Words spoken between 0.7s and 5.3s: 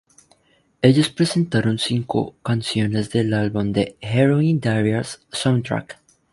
Ellos presentaron cinco canciones del álbum "The Heroin Diaries